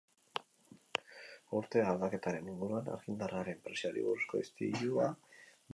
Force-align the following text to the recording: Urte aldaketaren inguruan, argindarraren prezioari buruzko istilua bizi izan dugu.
Urte 1.59 1.83
aldaketaren 1.89 2.49
inguruan, 2.55 2.91
argindarraren 2.97 3.65
prezioari 3.69 4.09
buruzko 4.09 4.45
istilua 4.47 4.77
bizi 4.79 4.89
izan 4.89 4.93
dugu. 4.93 5.29